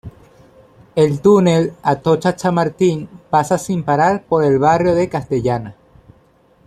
El 0.95 1.21
túnel 1.21 1.75
Atocha-Chamartín 1.83 3.07
pasa 3.29 3.59
sin 3.59 3.83
parar 3.83 4.23
por 4.27 4.43
el 4.43 4.57
barrio 4.57 4.95
de 4.95 5.07
Castellana. 5.09 5.75